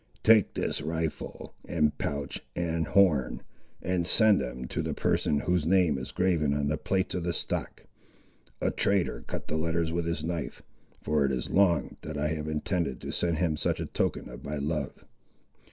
"Take 0.23 0.55
this 0.55 0.81
rifle, 0.81 1.53
and 1.63 1.95
pouch, 1.99 2.41
and 2.55 2.87
horn, 2.87 3.43
and 3.83 4.07
send 4.07 4.41
them 4.41 4.65
to 4.69 4.81
the 4.81 4.95
person, 4.95 5.41
whose 5.41 5.67
name 5.67 5.99
is 5.99 6.09
graven 6.09 6.55
on 6.55 6.69
the 6.69 6.77
plates 6.79 7.13
of 7.13 7.23
the 7.23 7.33
stock,—a 7.33 8.71
trader 8.71 9.23
cut 9.27 9.47
the 9.47 9.57
letters 9.57 9.91
with 9.93 10.07
his 10.07 10.23
knife,—for 10.23 11.25
it 11.27 11.31
is 11.31 11.51
long, 11.51 11.97
that 12.01 12.17
I 12.17 12.29
have 12.29 12.47
intended 12.47 12.99
to 13.01 13.11
send 13.11 13.37
him 13.37 13.55
such 13.55 13.79
a 13.79 13.85
token 13.85 14.27
of 14.27 14.43
my 14.43 14.55
love." 14.57 15.05